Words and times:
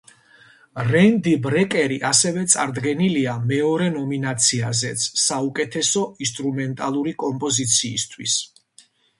რენდი 0.85 1.33
ბრეკერი 1.43 1.99
ასევე 2.09 2.45
წარდგენილია 2.53 3.35
მეორე 3.51 3.91
ნომინაციაზეც, 3.99 5.05
საუკეთესო 5.25 6.07
ინსტრუმენტალური 6.29 7.17
კომპოზიციისთვის. 7.27 8.41